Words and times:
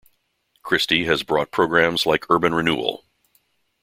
Christie 0.63 1.03
has 1.05 1.21
brought 1.21 1.51
programmes 1.51 2.07
like 2.07 2.25
Urban 2.27 2.55
Renewal. 2.55 3.03